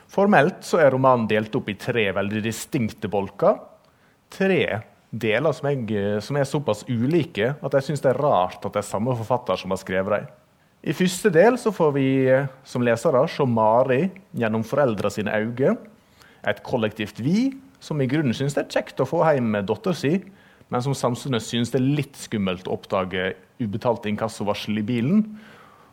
Formelt 0.10 0.64
så 0.66 0.80
er 0.82 0.94
romanen 0.94 1.28
delt 1.30 1.54
opp 1.58 1.70
i 1.70 1.78
tre 1.78 2.08
veldig 2.16 2.42
distinkte 2.46 3.10
bolker. 3.12 3.58
Tre 4.30 4.64
deler 5.10 5.54
som, 5.58 5.70
jeg, 5.70 6.22
som 6.22 6.38
er 6.38 6.46
såpass 6.46 6.84
ulike 6.90 7.56
at 7.58 7.76
jeg 7.78 7.88
syns 7.88 8.04
det 8.04 8.12
er 8.14 8.22
rart 8.22 8.62
at 8.62 8.74
det 8.74 8.84
er 8.84 8.90
samme 8.92 9.16
forfatter 9.18 9.58
som 9.58 9.74
har 9.74 9.82
skrevet 9.82 10.16
dem. 10.16 10.30
I 10.80 10.96
første 10.96 11.32
del 11.34 11.58
så 11.60 11.74
får 11.76 11.90
vi 11.98 12.10
som 12.64 12.86
lesere 12.86 13.26
se 13.28 13.46
Mari 13.46 14.06
gjennom 14.38 14.64
foreldra 14.64 15.12
sine 15.12 15.34
øyne. 15.36 15.76
Et 16.48 16.62
kollektivt 16.64 17.20
vi 17.20 17.50
som 17.84 18.00
i 18.02 18.08
grunnen 18.12 18.36
syns 18.36 18.56
det 18.56 18.66
er 18.66 18.80
kjekt 18.80 19.02
å 19.02 19.08
få 19.08 19.24
hjem 19.28 19.58
dattera 19.68 19.96
si, 19.96 20.20
men 20.70 20.84
som 20.86 20.96
samfunnet 20.96 21.44
synes 21.44 21.72
det 21.74 21.80
er 21.80 21.96
litt 22.00 22.20
skummelt 22.20 22.68
å 22.70 22.76
oppdage 22.78 23.34
ubetalt 23.60 24.06
inkassovarsel 24.10 24.80
i 24.80 24.86
bilen, 24.86 25.24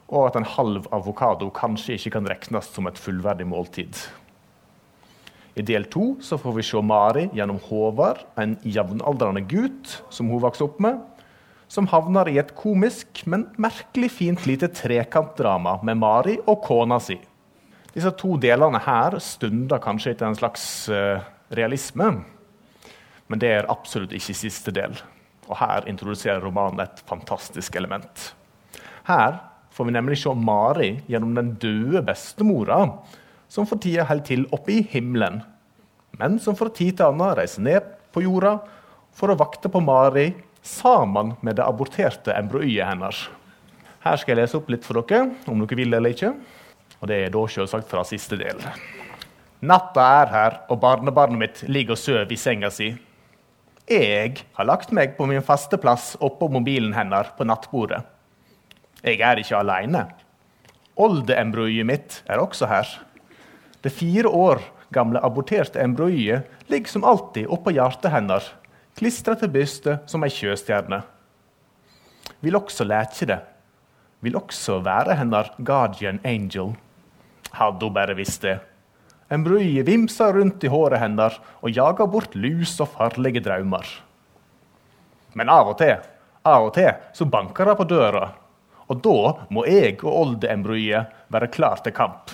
og 0.06 0.28
at 0.28 0.36
en 0.38 0.46
halv 0.46 0.86
avokado 0.94 1.48
kanskje 1.54 1.96
ikke 1.96 2.18
kan 2.18 2.28
regnes 2.30 2.68
som 2.70 2.86
et 2.86 3.00
fullverdig 3.00 3.48
måltid. 3.48 3.96
I 5.56 5.64
del 5.64 5.86
to 5.88 6.10
får 6.20 6.52
vi 6.58 6.64
se 6.68 6.80
Mari 6.84 7.26
gjennom 7.34 7.58
Håvard, 7.64 8.20
en 8.36 8.58
jevnaldrende 8.62 9.40
gutt 9.48 9.94
som 10.12 10.28
hun 10.28 10.42
vokste 10.44 10.66
opp 10.66 10.82
med, 10.84 11.00
som 11.66 11.88
havner 11.90 12.28
i 12.30 12.36
et 12.38 12.52
komisk, 12.54 13.24
men 13.26 13.48
merkelig 13.58 14.12
fint 14.18 14.44
lite 14.46 14.68
trekantdrama 14.70 15.80
med 15.82 15.98
Mari 15.98 16.36
og 16.44 16.60
kona 16.66 17.00
si. 17.02 17.16
Disse 17.96 18.12
to 18.20 18.34
delene 18.36 18.80
her 18.84 19.16
stunder 19.24 19.80
kanskje 19.80 20.12
etter 20.12 20.28
en 20.28 20.36
slags 20.36 20.64
uh, 20.92 21.22
realisme. 21.56 22.10
Men 23.26 23.40
det 23.40 23.52
er 23.54 23.70
absolutt 23.72 24.12
ikke 24.12 24.36
siste 24.36 24.74
del. 24.74 24.92
Og 25.48 25.56
her 25.62 25.86
introduserer 25.88 26.42
romanen 26.44 26.82
et 26.84 27.00
fantastisk 27.08 27.78
element. 27.80 28.34
Her 29.08 29.38
får 29.72 29.88
vi 29.88 29.94
nemlig 29.96 30.18
se 30.20 30.32
Mari 30.36 30.90
gjennom 31.08 31.32
den 31.38 31.54
døde 31.62 32.02
bestemora, 32.04 32.82
som 33.48 33.68
for 33.68 33.80
tida 33.80 34.04
holder 34.08 34.28
til 34.28 34.44
oppe 34.52 34.74
i 34.74 34.82
himmelen, 34.90 35.40
men 36.18 36.38
som 36.42 36.56
fra 36.58 36.68
tid 36.72 36.98
til 36.98 37.10
annen 37.10 37.36
reiser 37.38 37.64
ned 37.64 37.88
på 38.12 38.24
jorda 38.24 38.56
for 39.16 39.32
å 39.32 39.38
vakte 39.38 39.70
på 39.72 39.80
Mari 39.84 40.30
sammen 40.66 41.34
med 41.44 41.56
det 41.56 41.64
aborterte 41.64 42.34
embryet 42.34 42.88
hennes. 42.88 43.26
Her 44.04 44.20
skal 44.20 44.34
jeg 44.34 44.42
lese 44.42 44.58
opp 44.58 44.70
litt 44.72 44.86
for 44.86 45.00
dere, 45.00 45.30
om 45.48 45.62
dere 45.62 45.78
vil 45.78 45.96
eller 45.96 46.14
ikke. 46.14 46.32
Og 47.00 47.10
det 47.10 47.18
er 47.24 47.32
da 47.34 47.42
selvsagt 47.50 47.88
fra 47.90 48.04
siste 48.08 48.38
del. 48.40 48.60
Natta 49.66 50.04
er 50.22 50.32
her, 50.32 50.58
og 50.70 50.80
barnebarnet 50.82 51.40
mitt 51.40 51.62
ligger 51.68 51.96
og 51.96 52.00
sover 52.00 52.32
i 52.32 52.38
senga 52.40 52.70
si. 52.72 52.90
Jeg 53.86 54.42
har 54.58 54.66
lagt 54.66 54.92
meg 54.94 55.14
på 55.16 55.28
min 55.30 55.44
faste 55.46 55.78
plass 55.78 56.14
oppå 56.18 56.48
mobilen 56.50 56.94
hennes 56.96 57.28
på 57.38 57.46
nattbordet. 57.46 58.02
Jeg 59.04 59.20
er 59.22 59.40
ikke 59.40 59.60
alene. 59.60 60.06
Oldeembroiet 60.96 61.86
mitt 61.86 62.22
er 62.26 62.40
også 62.42 62.66
her. 62.66 62.88
Det 63.84 63.92
fire 63.94 64.28
år 64.28 64.62
gamle 64.92 65.20
aborterte 65.24 65.80
embroiet 65.82 66.48
ligger 66.70 66.90
som 66.90 67.04
alltid 67.04 67.46
oppå 67.52 67.74
hjertet 67.76 68.10
hennes, 68.10 68.48
klistra 68.96 69.36
til 69.38 69.52
brystet 69.52 70.08
som 70.10 70.24
ei 70.24 70.32
sjøstjerne. 70.32 71.02
Vil 72.42 72.58
også 72.58 72.86
leke 72.88 73.28
det. 73.28 73.38
Vil 74.24 74.36
også 74.38 74.80
være 74.84 75.18
hennes 75.20 75.52
guardian 75.62 76.20
angel. 76.24 76.74
Hadde 77.56 77.88
hun 77.88 77.94
bare 77.96 78.16
visst 78.18 78.44
det. 78.44 78.58
En 79.32 79.42
brye 79.42 79.82
vimsa 79.82 80.28
rundt 80.32 80.62
i 80.62 80.70
håret 80.70 81.02
hennes 81.02 81.38
og 81.58 81.72
jaga 81.74 82.06
bort 82.06 82.36
lus 82.38 82.76
og 82.84 82.92
farlige 82.94 83.42
drømmer. 83.42 83.86
Men 85.36 85.50
av 85.52 85.72
og 85.72 85.78
til, 85.80 85.96
av 86.46 86.68
og 86.68 86.74
til 86.76 86.92
så 87.16 87.26
banker 87.28 87.68
det 87.68 87.76
på 87.80 87.88
døra, 87.90 88.28
og 88.86 89.02
da 89.02 89.18
må 89.50 89.64
jeg 89.66 89.98
og 90.04 90.12
oldeembryet 90.12 91.16
være 91.32 91.50
klar 91.52 91.82
til 91.82 91.96
kamp. 91.96 92.30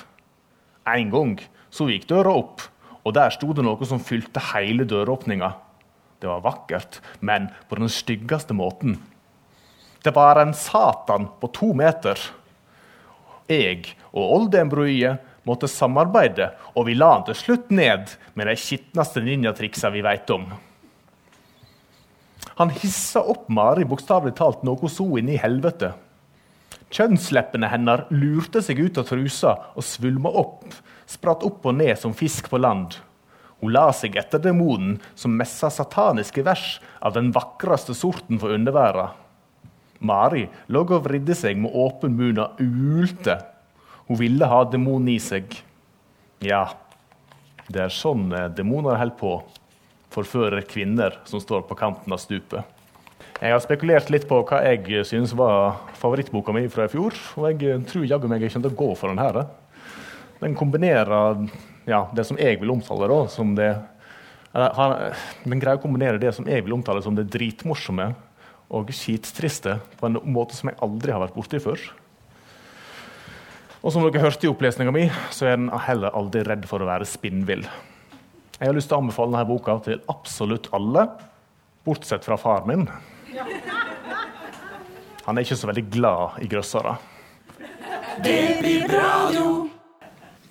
En 0.85 1.11
gang 1.15 1.39
så 1.73 1.89
gikk 1.89 2.05
døra 2.11 2.35
opp, 2.43 2.61
og 3.03 3.17
der 3.17 3.33
sto 3.35 3.55
det 3.57 3.65
noe 3.65 3.89
som 3.89 4.03
fylte 4.03 4.43
hele 4.53 4.85
døråpninga. 4.89 5.49
Det 6.23 6.29
var 6.29 6.45
vakkert, 6.45 7.01
men 7.21 7.49
på 7.71 7.81
den 7.81 7.91
styggeste 7.91 8.55
måten. 8.55 8.99
Det 10.05 10.13
var 10.15 10.39
en 10.39 10.53
satan 10.55 11.29
på 11.41 11.51
to 11.57 11.73
meter. 11.79 12.19
Jeg 13.51 13.95
og 14.13 14.37
oldeembryet 14.37 15.31
måtte 15.49 15.71
samarbeide, 15.71 16.53
og 16.79 16.87
vi 16.87 16.95
la 16.95 17.15
han 17.17 17.27
til 17.27 17.39
slutt 17.39 17.73
ned 17.75 18.15
med 18.39 18.49
de 18.49 18.55
skitneste 18.59 19.23
ninjatriksa 19.25 19.91
vi 19.95 20.05
veit 20.05 20.31
om. 20.31 20.47
Han 22.61 22.73
hissa 22.83 23.23
opp 23.33 23.49
Mari 23.51 23.87
bokstavelig 23.89 24.37
talt 24.39 24.65
noe 24.67 24.91
så 24.93 25.07
inn 25.19 25.31
i 25.33 25.41
helvete. 25.41 25.95
Kjønnsleppene 26.93 27.71
hennes 27.73 28.11
lurte 28.13 28.61
seg 28.65 28.83
ut 28.85 29.01
av 29.01 29.07
trusa 29.09 29.55
og 29.73 29.87
svulma 29.87 30.29
opp, 30.43 30.67
spratt 31.09 31.45
opp 31.49 31.65
og 31.67 31.79
ned 31.79 31.97
som 31.99 32.13
fisk 32.17 32.51
på 32.53 32.61
land. 32.61 32.99
Hun 33.63 33.73
la 33.73 33.87
seg 33.97 34.19
etter 34.21 34.43
demonen 34.43 34.99
som 35.15 35.37
messa 35.39 35.71
sataniske 35.73 36.45
vers 36.45 36.77
av 37.01 37.15
den 37.17 37.31
vakreste 37.33 37.95
sorten 37.97 38.41
for 38.43 38.53
underverda. 38.53 39.13
Mari 40.03 40.47
lå 40.73 40.83
og 40.83 41.05
vridde 41.07 41.37
seg 41.39 41.61
med 41.63 41.75
åpen 41.79 42.17
munn 42.19 42.41
og 42.43 42.61
ulte 42.63 43.39
hun 44.09 44.19
ville 44.19 44.47
ha 44.51 44.63
demonen 44.69 45.13
i 45.15 45.19
seg. 45.23 45.55
Ja, 46.43 46.67
det 47.71 47.85
er 47.85 47.95
sånn 47.95 48.33
eh, 48.35 48.51
demoner 48.53 48.99
holder 48.99 49.19
på. 49.19 49.37
Forfører 50.13 50.67
kvinner 50.69 51.15
som 51.25 51.41
står 51.41 51.63
på 51.69 51.79
kanten 51.79 52.13
av 52.13 52.21
stupet. 52.21 52.67
Jeg 53.41 53.55
har 53.55 53.63
spekulert 53.63 54.11
litt 54.13 54.27
på 54.29 54.43
hva 54.47 54.59
jeg 54.67 55.07
synes 55.09 55.33
var 55.39 55.79
favorittboka 55.99 56.53
mi 56.55 56.67
fra 56.71 56.85
i 56.87 56.93
fjor. 56.93 57.17
Og 57.39 57.49
jeg 57.49 57.63
eh, 57.71 57.85
tror 57.89 58.09
jaggu 58.11 58.29
meg 58.29 58.45
jeg 58.45 58.53
kommer 58.53 58.69
til 58.69 58.77
å 58.77 58.81
gå 58.83 58.91
for 58.99 59.15
den 59.15 59.23
her. 59.23 59.41
Den 60.43 60.59
kombinerer 60.59 61.47
ja, 61.87 62.05
det 62.15 62.27
som 62.27 62.39
jeg 62.39 62.61
vil 62.61 62.75
omtale 62.75 63.09
da, 63.11 63.23
som 63.31 63.57
det 63.59 63.73
Den 64.53 65.61
greier 65.63 65.79
å 65.79 65.81
kombinere 65.81 66.21
det 66.21 66.35
som 66.37 66.45
jeg 66.45 66.67
vil 66.67 66.75
omtale 66.77 67.01
som 67.01 67.15
det 67.17 67.31
dritmorsomme 67.33 68.11
og 68.73 68.93
skittriste 68.97 69.77
på 70.01 70.09
en 70.09 70.19
måte 70.33 70.57
som 70.57 70.71
jeg 70.71 70.81
aldri 70.85 71.13
har 71.15 71.23
vært 71.23 71.37
borti 71.37 71.61
før. 71.63 71.83
Og 73.83 73.91
som 73.91 74.05
dere 74.07 74.23
hørte 74.23 74.47
i 74.47 74.51
opplesninga 74.51 74.95
mi, 74.95 75.09
så 75.35 75.49
er 75.51 75.59
den 75.59 75.71
heller 75.87 76.15
aldri 76.15 76.45
redd 76.47 76.69
for 76.71 76.83
å 76.83 76.89
være 76.89 77.09
spinnvill. 77.09 77.65
Jeg 78.59 78.71
har 78.71 78.77
lyst 78.77 78.93
til 78.93 78.99
å 78.99 79.03
anbefale 79.03 79.35
denne 79.35 79.49
boka 79.49 79.75
til 79.83 79.99
absolutt 80.13 80.69
alle, 80.77 81.09
bortsett 81.83 82.23
fra 82.23 82.39
far 82.39 82.63
min. 82.71 82.87
Han 85.27 85.39
er 85.39 85.43
ikke 85.43 85.59
så 85.59 85.71
veldig 85.71 85.87
glad 85.91 86.39
i 86.43 86.49
grøssere. 86.51 86.95
Det 88.23 88.39
blir 88.61 88.87
radio. 88.91 89.47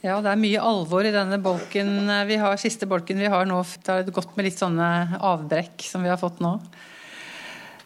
Ja, 0.01 0.15
det 0.19 0.31
er 0.31 0.39
mye 0.41 0.61
alvor 0.65 1.05
i 1.05 1.13
denne 1.13 1.37
bolken 1.39 2.09
vi 2.27 2.39
har, 2.41 2.55
siste 2.59 2.87
bolken 2.89 3.21
vi 3.21 3.29
har 3.31 3.45
nå. 3.47 3.59
Det 3.85 3.93
har 3.93 4.07
gått 4.11 4.35
med 4.35 4.47
litt 4.49 4.59
sånne 4.59 5.21
avbrekk 5.21 5.85
som 5.85 6.03
vi 6.03 6.11
har 6.11 6.19
fått 6.19 6.41
nå. 6.43 6.55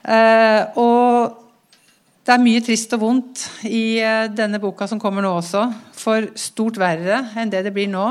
Eh, 0.06 0.78
og 0.78 1.42
det 2.26 2.34
er 2.34 2.42
mye 2.42 2.62
trist 2.66 2.94
og 2.94 3.02
vondt 3.02 3.44
i 3.66 3.98
eh, 4.02 4.30
denne 4.34 4.62
boka 4.62 4.88
som 4.90 5.02
kommer 5.02 5.26
nå 5.26 5.32
også. 5.40 5.66
For 5.98 6.30
stort 6.38 6.78
verre 6.82 7.24
enn 7.38 7.54
det 7.54 7.64
det 7.66 7.74
blir 7.76 7.92
nå, 7.92 8.08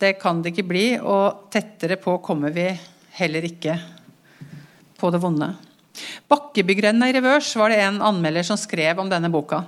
Det 0.00 0.14
kan 0.16 0.38
det 0.40 0.54
ikke 0.54 0.64
bli, 0.64 0.86
og 0.96 1.50
tettere 1.52 1.98
på 2.00 2.14
kommer 2.24 2.48
vi 2.48 2.70
heller 3.18 3.44
ikke 3.44 3.74
på 4.96 5.10
det 5.12 5.20
vonde. 5.20 5.50
'Bakkebyggrenda 6.24 7.08
i 7.10 7.12
revers' 7.12 7.52
var 7.58 7.68
det 7.68 7.82
en 7.84 8.00
anmelder 8.00 8.46
som 8.46 8.56
skrev 8.56 8.96
om 8.98 9.10
denne 9.10 9.28
boka. 9.28 9.64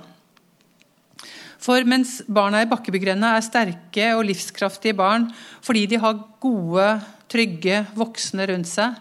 For 1.61 1.85
mens 1.85 2.23
barna 2.25 2.63
i 2.63 2.67
Bakkebyggrenda 2.67 3.35
er 3.37 3.45
sterke 3.45 4.09
og 4.17 4.25
livskraftige 4.25 4.97
barn 4.97 5.29
fordi 5.61 5.85
de 5.91 6.01
har 6.01 6.17
gode, 6.41 6.87
trygge 7.29 7.83
voksne 7.93 8.49
rundt 8.49 8.67
seg, 8.67 8.97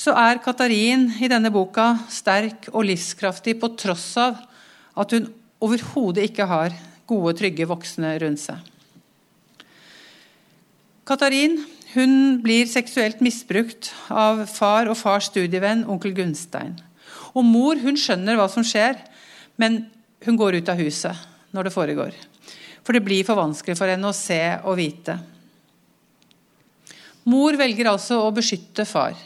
så 0.00 0.14
er 0.16 0.40
Katarin 0.40 1.10
i 1.20 1.28
denne 1.28 1.50
boka 1.52 1.92
sterk 2.08 2.70
og 2.72 2.86
livskraftig 2.88 3.58
på 3.60 3.72
tross 3.76 4.14
av 4.20 4.38
at 4.96 5.12
hun 5.12 5.26
overhodet 5.60 6.30
ikke 6.30 6.46
har 6.48 6.72
gode, 7.10 7.34
trygge 7.36 7.68
voksne 7.68 8.14
rundt 8.22 8.40
seg. 8.40 8.56
Katarin 11.04 11.58
hun 11.90 12.38
blir 12.44 12.68
seksuelt 12.70 13.20
misbrukt 13.24 13.90
av 14.14 14.44
far 14.48 14.88
og 14.88 14.96
fars 14.96 15.26
studievenn 15.28 15.82
onkel 15.90 16.14
Gunstein. 16.14 16.76
Og 17.34 17.42
mor 17.44 17.80
hun 17.82 17.98
skjønner 17.98 18.38
hva 18.38 18.46
som 18.50 18.64
skjer, 18.66 18.94
men 19.58 19.82
hun 20.24 20.38
går 20.38 20.60
ut 20.60 20.70
av 20.70 20.80
huset 20.80 21.26
når 21.50 21.66
det 21.66 21.74
foregår. 21.74 22.14
For 22.86 22.96
det 22.96 23.02
blir 23.04 23.26
for 23.26 23.36
vanskelig 23.36 23.76
for 23.76 23.90
henne 23.90 24.08
å 24.08 24.16
se 24.16 24.40
og 24.62 24.78
vite. 24.78 25.18
Mor 27.28 27.58
velger 27.58 27.90
altså 27.90 28.22
å 28.22 28.32
beskytte 28.32 28.86
far. 28.88 29.18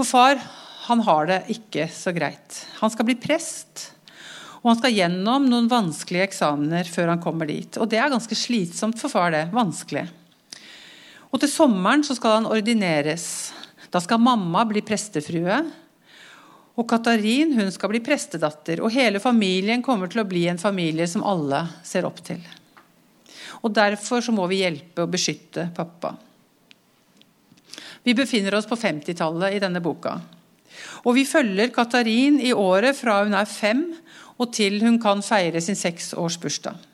For 0.00 0.08
far 0.08 0.38
han 0.86 1.02
har 1.04 1.26
det 1.28 1.42
ikke 1.52 1.84
så 1.92 2.08
greit. 2.16 2.62
Han 2.80 2.88
skal 2.88 3.04
bli 3.04 3.18
prest, 3.20 3.90
og 4.62 4.70
han 4.70 4.78
skal 4.78 4.94
gjennom 4.96 5.44
noen 5.44 5.66
vanskelige 5.68 6.24
eksamener 6.24 6.88
før 6.88 7.12
han 7.12 7.20
kommer 7.20 7.50
dit. 7.50 7.76
Og 7.76 7.90
det 7.92 7.98
er 8.00 8.08
ganske 8.08 8.38
slitsomt 8.38 8.96
for 8.96 9.12
far, 9.12 9.28
det. 9.34 9.42
Vanskelig. 9.52 10.06
Og 11.28 11.42
til 11.42 11.52
sommeren 11.52 12.00
så 12.06 12.16
skal 12.16 12.38
han 12.38 12.48
ordineres. 12.48 13.26
Da 13.92 14.00
skal 14.00 14.24
mamma 14.24 14.64
bli 14.70 14.80
prestefrue. 14.88 15.60
Og 16.80 16.88
Katarin 16.88 17.52
hun 17.58 17.68
skal 17.68 17.92
bli 17.92 18.00
prestedatter. 18.00 18.80
Og 18.80 18.96
hele 18.96 19.20
familien 19.20 19.84
kommer 19.84 20.08
til 20.08 20.24
å 20.24 20.28
bli 20.32 20.46
en 20.48 20.62
familie 20.64 21.04
som 21.12 21.28
alle 21.28 21.66
ser 21.84 22.08
opp 22.08 22.24
til. 22.24 22.40
Og 23.60 23.76
Derfor 23.76 24.24
så 24.24 24.32
må 24.32 24.48
vi 24.48 24.64
hjelpe 24.64 25.04
og 25.04 25.12
beskytte 25.12 25.68
pappa. 25.76 26.16
Vi 28.02 28.14
befinner 28.16 28.54
oss 28.56 28.68
på 28.68 28.78
50-tallet 28.80 29.56
i 29.56 29.62
denne 29.62 29.82
boka. 29.84 30.16
Og 31.04 31.16
vi 31.16 31.26
følger 31.28 31.72
Katarin 31.74 32.38
i 32.40 32.52
året 32.56 32.96
fra 32.96 33.20
hun 33.24 33.36
er 33.36 33.48
fem 33.48 33.82
og 34.40 34.52
til 34.56 34.80
hun 34.84 34.96
kan 35.02 35.20
feire 35.24 35.60
sin 35.60 35.76
seksårsbursdag. 35.76 36.86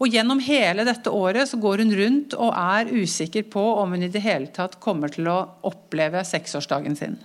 Og 0.00 0.08
Gjennom 0.08 0.40
hele 0.40 0.84
dette 0.88 1.12
året 1.12 1.48
så 1.50 1.58
går 1.60 1.82
hun 1.84 1.92
rundt 1.96 2.36
og 2.36 2.54
er 2.56 2.88
usikker 2.88 3.44
på 3.52 3.64
om 3.82 3.92
hun 3.92 4.06
i 4.06 4.12
det 4.12 4.22
hele 4.24 4.48
tatt 4.52 4.78
kommer 4.80 5.12
til 5.12 5.28
å 5.28 5.42
oppleve 5.68 6.22
seksårsdagen 6.24 6.96
sin. 6.96 7.18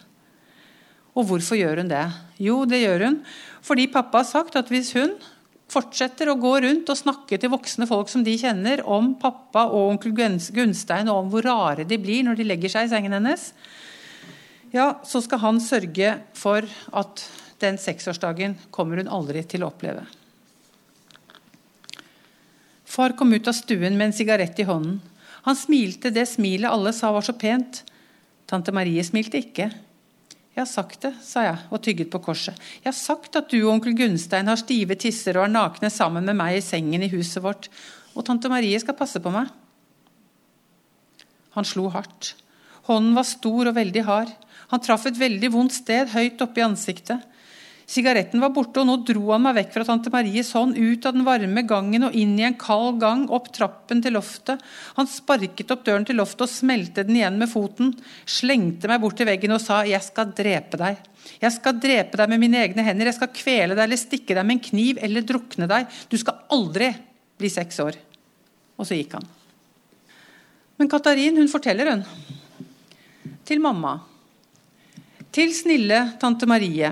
Og 1.16 1.30
hvorfor 1.30 1.56
gjør 1.56 1.80
hun 1.80 1.92
det? 1.92 2.04
Jo, 2.44 2.64
det 2.68 2.84
gjør 2.84 3.08
hun 3.08 3.22
fordi 3.66 3.88
pappa 3.92 4.22
har 4.22 4.28
sagt 4.28 4.60
at 4.60 4.68
hvis 4.70 4.92
hun 4.98 5.16
fortsetter 5.72 6.29
å 6.29 6.38
gå 6.39 6.51
rundt 6.63 6.89
og 6.91 7.00
snakke 7.00 7.39
til 7.41 7.51
voksne 7.53 7.88
folk 7.89 8.12
som 8.12 8.24
de 8.25 8.36
kjenner, 8.39 8.84
om 8.86 9.13
pappa 9.19 9.65
og 9.72 9.95
onkel 9.95 10.13
Gunstein, 10.15 11.10
og 11.10 11.24
om 11.24 11.31
hvor 11.34 11.48
rare 11.48 11.88
de 11.88 11.98
blir 12.01 12.25
når 12.25 12.39
de 12.39 12.48
legger 12.48 12.72
seg 12.72 12.88
i 12.88 12.91
sengen 12.93 13.17
hennes, 13.17 13.50
ja, 14.75 14.91
så 15.07 15.22
skal 15.24 15.41
han 15.41 15.62
sørge 15.63 16.17
for 16.36 16.67
at 16.93 17.25
den 17.63 17.79
seksårsdagen 17.79 18.57
kommer 18.75 19.00
hun 19.00 19.12
aldri 19.12 19.43
til 19.48 19.63
å 19.63 19.72
oppleve. 19.72 20.04
Far 22.86 23.15
kom 23.17 23.34
ut 23.34 23.47
av 23.47 23.56
stuen 23.58 23.97
med 23.97 24.10
en 24.10 24.15
sigarett 24.15 24.60
i 24.60 24.67
hånden. 24.67 24.99
Han 25.45 25.58
smilte 25.58 26.12
det 26.13 26.25
smilet 26.30 26.71
alle 26.71 26.93
sa 26.95 27.12
var 27.13 27.25
så 27.25 27.36
pent. 27.38 27.84
Tante 28.49 28.73
Marie 28.73 29.04
smilte 29.06 29.41
ikke. 29.41 29.69
'Jeg 30.56 30.63
har 30.63 30.72
sagt 30.72 31.02
det', 31.04 31.20
sa 31.22 31.41
jeg 31.44 31.58
og 31.70 31.82
tygget 31.84 32.10
på 32.10 32.20
korset. 32.24 32.56
'Jeg 32.56 32.88
har 32.88 32.96
sagt 32.96 33.36
at 33.36 33.50
du 33.52 33.68
og 33.68 33.74
onkel 33.74 33.91
Gunstein 33.94 34.48
har 34.48 34.56
stive 34.56 34.96
tisser 34.96 35.36
og 35.36 35.44
er 35.44 35.52
nakne 35.52 35.89
sammen 35.91 36.24
med 36.24 36.36
meg 36.36 36.58
i 36.58 36.63
sengen 36.63 37.04
i 37.04 37.12
huset 37.12 37.44
vårt, 37.44 37.68
og 38.15 38.24
tante 38.24 38.48
Marie 38.48 38.80
skal 38.80 38.96
passe 38.96 39.20
på 39.20 39.32
meg.' 39.32 39.52
Han 41.52 41.65
slo 41.65 41.89
hardt. 41.89 42.36
Hånden 42.88 43.15
var 43.15 43.24
stor 43.24 43.68
og 43.68 43.76
veldig 43.76 44.04
hard. 44.06 44.32
Han 44.72 44.80
traff 44.80 45.06
et 45.06 45.20
veldig 45.20 45.52
vondt 45.52 45.74
sted 45.74 46.08
høyt 46.15 46.41
oppe 46.41 46.62
i 46.62 46.63
ansiktet. 46.63 47.20
Sigaretten 47.86 48.41
var 48.41 48.50
borte, 48.50 48.82
og 48.82 48.88
nå 48.89 48.95
dro 49.06 49.28
han 49.30 49.43
meg 49.45 49.60
vekk 49.60 49.76
fra 49.76 49.86
tante 49.86 50.10
Maries 50.10 50.50
hånd, 50.58 50.74
ut 50.74 51.06
av 51.06 51.13
den 51.13 51.26
varme 51.28 51.62
gangen 51.69 52.08
og 52.08 52.15
inn 52.17 52.34
i 52.39 52.45
en 52.48 52.58
kald 52.58 52.98
gang, 53.04 53.28
opp 53.30 53.52
trappen 53.54 54.02
til 54.02 54.15
loftet. 54.17 54.63
Han 54.98 55.10
sparket 55.10 55.69
opp 55.74 55.84
døren 55.86 56.08
til 56.08 56.17
loftet 56.17 56.48
og 56.48 56.52
smelte 56.52 57.06
den 57.06 57.19
igjen 57.19 57.38
med 57.38 57.52
foten, 57.52 57.93
slengte 58.26 58.89
meg 58.89 59.04
bort 59.04 59.19
til 59.21 59.30
veggen 59.30 59.54
og 59.54 59.62
sa 59.62 59.84
'Jeg 59.86 60.02
skal 60.02 60.34
drepe 60.34 60.82
deg'. 60.82 60.98
Jeg 61.41 61.52
skal 61.52 61.80
drepe 61.80 62.17
deg 62.17 62.30
med 62.30 62.39
mine 62.39 62.58
egne 62.58 62.84
hender, 62.84 63.06
jeg 63.06 63.15
skal 63.15 63.28
kvele 63.28 63.76
deg 63.76 63.84
eller 63.84 63.98
stikke 63.98 64.34
deg 64.34 64.45
med 64.45 64.58
en 64.58 64.65
kniv 64.69 64.98
eller 65.02 65.21
drukne 65.21 65.67
deg. 65.67 65.88
Du 66.10 66.17
skal 66.17 66.41
aldri 66.50 66.95
bli 67.38 67.50
seks 67.50 67.80
år. 67.80 67.93
Og 68.78 68.86
så 68.86 68.98
gikk 68.98 69.13
han. 69.13 69.26
Men 70.78 70.89
Katarin 70.89 71.38
hun 71.38 71.48
forteller, 71.48 71.91
hun. 71.91 72.06
Til 73.45 73.60
mamma. 73.60 74.00
Til 75.32 75.54
snille 75.54 76.17
tante 76.19 76.45
Marie 76.45 76.91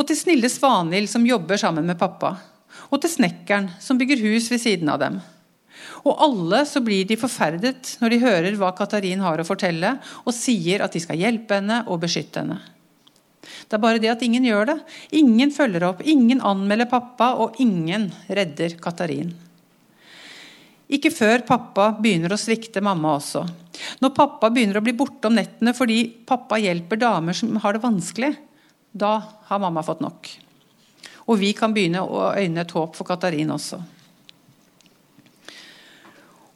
og 0.00 0.06
til 0.08 0.16
snille 0.16 0.48
Svanhild, 0.48 1.10
som 1.12 1.26
jobber 1.28 1.60
sammen 1.60 1.84
med 1.84 1.98
pappa. 2.00 2.32
Og 2.88 3.02
til 3.02 3.12
snekkeren, 3.12 3.68
som 3.82 4.00
bygger 4.00 4.22
hus 4.24 4.48
ved 4.48 4.62
siden 4.62 4.88
av 4.88 5.02
dem. 5.02 5.20
Og 6.08 6.16
alle 6.24 6.62
så 6.68 6.80
blir 6.80 7.04
de 7.04 7.18
forferdet 7.20 7.96
når 8.00 8.12
de 8.12 8.20
hører 8.22 8.56
hva 8.56 8.72
Katarin 8.76 9.20
har 9.20 9.42
å 9.42 9.46
fortelle, 9.46 9.98
og 10.24 10.36
sier 10.36 10.80
at 10.80 10.96
de 10.96 11.02
skal 11.04 11.20
hjelpe 11.20 11.60
henne 11.60 11.82
og 11.88 12.00
beskytte 12.06 12.40
henne. 12.40 12.56
Det 13.40 13.76
er 13.76 13.82
bare 13.82 14.00
det 14.00 14.10
at 14.12 14.24
ingen 14.24 14.46
gjør 14.46 14.72
det. 14.72 14.78
Ingen 15.20 15.52
følger 15.52 15.84
opp, 15.90 16.00
ingen 16.02 16.40
anmelder 16.40 16.88
pappa, 16.90 17.34
og 17.36 17.60
ingen 17.60 18.08
redder 18.32 18.80
Katarin. 18.80 19.34
Ikke 20.90 21.12
før 21.14 21.44
pappa 21.46 21.92
begynner 22.00 22.32
å 22.34 22.40
svikte 22.40 22.82
mamma 22.82 23.14
også. 23.18 23.44
Når 24.02 24.16
pappa 24.16 24.48
begynner 24.50 24.80
å 24.80 24.84
bli 24.84 24.96
borte 24.96 25.28
om 25.28 25.36
nettene 25.36 25.74
fordi 25.76 26.02
pappa 26.26 26.58
hjelper 26.58 26.98
damer 26.98 27.36
som 27.36 27.54
har 27.62 27.76
det 27.76 27.84
vanskelig, 27.84 28.32
da 28.92 29.14
har 29.48 29.62
mamma 29.62 29.82
fått 29.86 30.02
nok. 30.02 30.28
Og 31.30 31.38
vi 31.38 31.52
kan 31.54 31.72
begynne 31.74 32.02
å 32.02 32.30
øyne 32.34 32.64
et 32.64 32.74
håp 32.74 32.96
for 32.98 33.06
Katarin 33.06 33.52
også. 33.54 33.80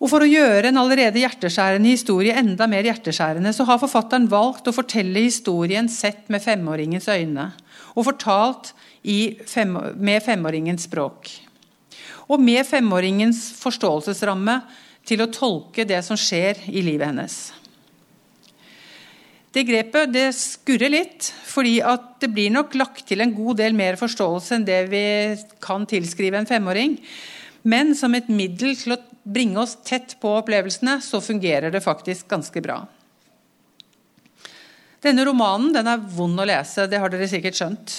Og 0.04 0.10
For 0.10 0.20
å 0.20 0.28
gjøre 0.28 0.68
en 0.68 0.80
allerede 0.82 1.22
hjerteskjærende 1.22 1.88
historie 1.94 2.34
enda 2.36 2.66
mer 2.68 2.84
hjerteskjærende, 2.84 3.54
så 3.56 3.64
har 3.64 3.80
forfatteren 3.80 4.26
valgt 4.28 4.68
å 4.68 4.74
fortelle 4.76 5.22
historien 5.24 5.88
sett 5.88 6.28
med 6.28 6.44
femåringens 6.44 7.08
øyne, 7.08 7.46
og 7.94 8.08
fortalt 8.10 8.74
fem, 9.48 9.78
med 9.96 10.20
femåringens 10.26 10.84
språk. 10.90 11.30
Og 12.28 12.40
med 12.40 12.66
femåringens 12.68 13.54
forståelsesramme 13.62 14.58
til 15.08 15.24
å 15.24 15.30
tolke 15.32 15.86
det 15.88 16.02
som 16.04 16.18
skjer 16.20 16.66
i 16.68 16.84
livet 16.84 17.08
hennes. 17.08 17.38
Det 19.54 19.62
grepet 19.68 20.10
det 20.10 20.32
skurrer 20.34 20.90
litt, 20.90 21.28
fordi 21.46 21.76
det 22.18 22.30
blir 22.34 22.50
nok 22.50 22.72
lagt 22.74 23.04
til 23.06 23.22
en 23.22 23.34
god 23.36 23.60
del 23.60 23.76
mer 23.78 23.94
forståelse 24.00 24.56
enn 24.56 24.66
det 24.66 24.80
vi 24.90 25.04
kan 25.62 25.86
tilskrive 25.86 26.40
en 26.40 26.48
femåring. 26.48 26.96
Men 27.62 27.94
som 27.94 28.16
et 28.18 28.26
middel 28.26 28.74
til 28.76 28.96
å 28.96 29.02
bringe 29.22 29.62
oss 29.62 29.76
tett 29.86 30.16
på 30.20 30.32
opplevelsene, 30.40 30.98
så 31.00 31.22
fungerer 31.22 31.70
det 31.70 31.84
faktisk 31.84 32.26
ganske 32.28 32.60
bra. 32.64 32.80
Denne 35.04 35.24
romanen 35.28 35.70
den 35.72 35.86
er 35.86 36.02
vond 36.02 36.40
å 36.40 36.48
lese, 36.48 36.88
det 36.90 36.98
har 36.98 37.12
dere 37.12 37.28
sikkert 37.30 37.60
skjønt. 37.60 37.94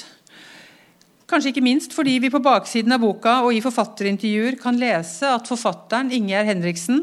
Kanskje 1.30 1.54
ikke 1.54 1.64
minst 1.66 1.96
fordi 1.96 2.18
vi 2.22 2.34
på 2.34 2.44
baksiden 2.44 2.94
av 2.94 3.02
boka 3.02 3.40
og 3.46 3.56
i 3.56 3.64
forfatterintervjuer 3.64 4.60
kan 4.62 4.76
lese 4.78 5.32
at 5.32 5.48
forfatteren 5.50 6.12
Ingjerd 6.14 6.52
Henriksen, 6.52 7.00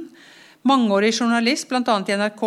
mangeårig 0.69 1.15
journalist 1.17 1.71
bl.a. 1.71 1.97
i 2.07 2.19
NRK, 2.21 2.45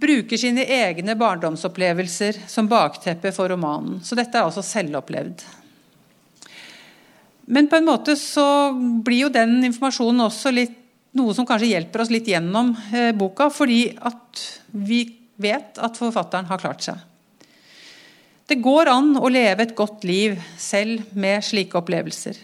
bruker 0.00 0.40
sine 0.40 0.64
egne 0.64 1.14
barndomsopplevelser 1.18 2.42
som 2.48 2.68
bakteppe 2.70 3.32
for 3.36 3.52
romanen. 3.52 4.00
Så 4.04 4.16
dette 4.18 4.38
er 4.38 4.46
altså 4.46 4.64
selvopplevd. 4.64 5.44
Men 7.50 7.66
på 7.68 7.80
en 7.80 7.88
måte 7.88 8.14
så 8.16 8.72
blir 9.04 9.26
jo 9.26 9.32
den 9.34 9.58
informasjonen 9.66 10.28
også 10.28 10.52
litt, 10.54 10.76
noe 11.18 11.34
som 11.34 11.46
kanskje 11.46 11.72
hjelper 11.72 12.04
oss 12.04 12.12
litt 12.14 12.28
gjennom 12.30 12.70
eh, 12.94 13.10
boka, 13.18 13.48
fordi 13.50 13.88
at 13.98 14.42
vi 14.70 15.02
vet 15.42 15.80
at 15.82 15.98
forfatteren 15.98 16.46
har 16.46 16.60
klart 16.62 16.84
seg. 16.86 17.00
Det 18.46 18.60
går 18.62 18.90
an 18.92 19.16
å 19.18 19.28
leve 19.30 19.66
et 19.66 19.74
godt 19.78 20.06
liv 20.06 20.38
selv 20.58 21.10
med 21.18 21.42
slike 21.46 21.78
opplevelser. 21.78 22.38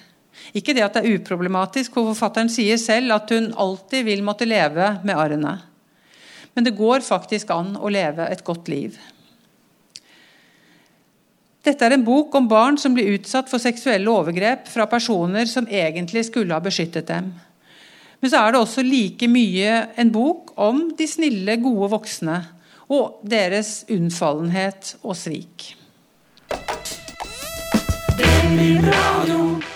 Ikke 0.59 0.75
det 0.75 0.85
at 0.85 0.99
det 0.99 1.05
er 1.05 1.21
uproblematisk, 1.21 1.95
for 1.95 2.11
forfatteren 2.11 2.51
sier 2.51 2.79
selv 2.79 3.15
at 3.15 3.31
hun 3.35 3.53
alltid 3.55 4.07
vil 4.07 4.27
måtte 4.27 4.47
leve 4.47 4.93
med 5.07 5.15
arrene. 5.15 5.55
Men 6.57 6.65
det 6.65 6.77
går 6.79 7.05
faktisk 7.05 7.53
an 7.53 7.75
å 7.77 7.93
leve 7.93 8.27
et 8.33 8.43
godt 8.45 8.71
liv. 8.73 8.97
Dette 11.67 11.85
er 11.85 11.97
en 11.97 12.07
bok 12.07 12.35
om 12.39 12.47
barn 12.49 12.79
som 12.79 12.95
blir 12.95 13.11
utsatt 13.17 13.51
for 13.51 13.61
seksuelle 13.61 14.09
overgrep 14.09 14.69
fra 14.71 14.87
personer 14.89 15.49
som 15.51 15.67
egentlig 15.69 16.25
skulle 16.29 16.55
ha 16.55 16.63
beskyttet 16.63 17.11
dem. 17.11 17.33
Men 18.23 18.33
så 18.33 18.41
er 18.41 18.55
det 18.55 18.63
også 18.63 18.85
like 18.87 19.29
mye 19.29 19.73
en 20.01 20.13
bok 20.15 20.55
om 20.57 20.87
de 20.97 21.09
snille, 21.11 21.59
gode 21.61 21.91
voksne 21.93 22.39
og 22.87 23.21
deres 23.27 23.83
unnfallenhet 23.93 24.95
og 25.03 25.19
svik. 25.19 25.73
Det 28.17 28.37
blir 28.55 28.79
bra 28.87 29.09
nå. 29.29 29.76